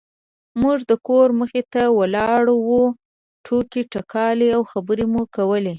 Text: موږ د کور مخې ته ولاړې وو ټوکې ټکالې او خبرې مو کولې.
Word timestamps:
موږ 0.61 0.77
د 0.89 0.91
کور 1.07 1.27
مخې 1.39 1.61
ته 1.73 1.81
ولاړې 1.99 2.55
وو 2.67 2.83
ټوکې 3.45 3.81
ټکالې 3.93 4.47
او 4.57 4.61
خبرې 4.71 5.05
مو 5.11 5.21
کولې. 5.35 5.69